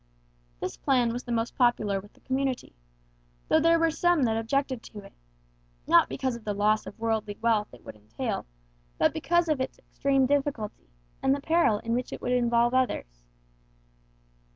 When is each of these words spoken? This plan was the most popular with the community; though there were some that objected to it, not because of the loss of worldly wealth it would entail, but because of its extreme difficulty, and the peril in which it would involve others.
This 0.59 0.77
plan 0.77 1.13
was 1.13 1.25
the 1.25 1.31
most 1.31 1.55
popular 1.55 1.99
with 1.99 2.13
the 2.13 2.21
community; 2.21 2.73
though 3.47 3.59
there 3.59 3.77
were 3.77 3.91
some 3.91 4.23
that 4.23 4.35
objected 4.35 4.81
to 4.81 5.01
it, 5.01 5.13
not 5.85 6.09
because 6.09 6.35
of 6.35 6.43
the 6.43 6.55
loss 6.55 6.87
of 6.87 6.97
worldly 6.97 7.37
wealth 7.39 7.71
it 7.71 7.85
would 7.85 7.95
entail, 7.95 8.47
but 8.97 9.13
because 9.13 9.47
of 9.47 9.61
its 9.61 9.77
extreme 9.77 10.25
difficulty, 10.25 10.89
and 11.21 11.35
the 11.35 11.39
peril 11.39 11.77
in 11.77 11.93
which 11.93 12.11
it 12.11 12.19
would 12.19 12.31
involve 12.31 12.73
others. 12.73 13.21